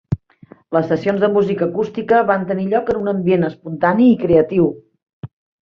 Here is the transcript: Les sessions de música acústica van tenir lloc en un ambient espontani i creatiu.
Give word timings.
Les 0.77 0.87
sessions 0.91 1.19
de 1.25 1.29
música 1.33 1.67
acústica 1.67 2.23
van 2.31 2.47
tenir 2.53 2.67
lloc 2.71 2.91
en 2.95 2.99
un 3.03 3.13
ambient 3.15 3.47
espontani 3.51 4.11
i 4.15 4.21
creatiu. 4.27 4.71